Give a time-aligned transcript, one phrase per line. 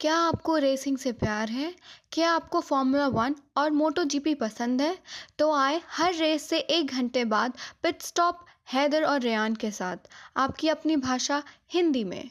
[0.00, 1.74] क्या आपको रेसिंग से प्यार है?
[2.12, 4.98] क्या आपको फॉर्मूला वन और मोटो जीपी पसंद है?
[5.38, 7.52] तो आए हर रेस से एक घंटे बाद
[7.82, 9.96] पिट स्टॉप हैदर और रेयान के साथ।
[10.36, 11.42] आपकी अपनी भाषा
[11.72, 12.30] हिंदी में।